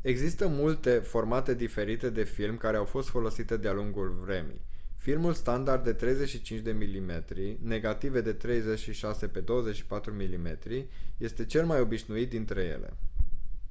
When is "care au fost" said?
2.56-3.08